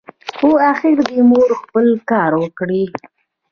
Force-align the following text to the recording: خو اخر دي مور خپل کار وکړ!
خو 0.35 0.49
اخر 0.71 0.95
دي 1.07 1.19
مور 1.29 1.49
خپل 1.61 1.87
کار 2.11 2.31
وکړ! 2.41 2.69